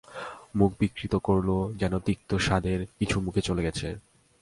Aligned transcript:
মুখ 0.55 0.71
বিকৃত 0.79 1.13
করল, 1.15 1.49
যেন 1.75 1.93
তিক্ত 1.99 2.29
স্বাদের 2.35 2.79
কিছু 2.99 3.17
মুখে 3.19 3.41
চলে 3.41 3.61
গিয়েছে। 3.61 3.87